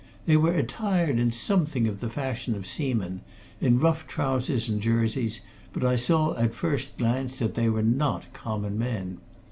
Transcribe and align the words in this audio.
They 0.25 0.35
were 0.35 0.55
attired 0.55 1.19
in 1.19 1.31
something 1.31 1.87
of 1.87 1.99
the 1.99 2.09
fashion 2.09 2.55
of 2.55 2.65
seamen, 2.65 3.21
in 3.59 3.79
rough 3.79 4.07
trousers 4.07 4.67
and 4.67 4.81
jerseys, 4.81 5.41
but 5.73 5.83
I 5.83 5.95
saw 5.95 6.35
at 6.37 6.55
first 6.55 6.97
glance 6.97 7.37
that 7.37 7.53
they 7.53 7.69
were 7.69 7.83
not 7.83 8.33
common 8.33 8.79
men. 8.79 9.19